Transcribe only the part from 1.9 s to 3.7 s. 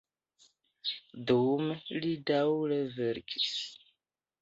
li daŭre verkis.